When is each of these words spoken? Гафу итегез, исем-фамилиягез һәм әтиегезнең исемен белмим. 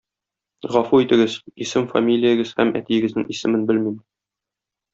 Гафу 0.75 0.99
итегез, 1.03 1.35
исем-фамилиягез 1.65 2.55
һәм 2.63 2.73
әтиегезнең 2.81 3.31
исемен 3.37 3.69
белмим. 3.71 4.01